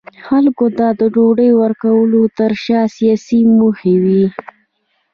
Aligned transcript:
خلکو 0.27 0.65
ته 0.77 0.85
د 0.99 1.01
ډوډۍ 1.13 1.51
ورکولو 1.61 2.19
ترشا 2.37 2.81
سیاسي 2.97 3.39
موخې 3.57 3.95
وې. 4.03 4.23